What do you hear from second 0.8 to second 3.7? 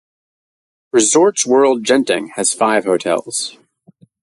Resorts World Genting has five hotels.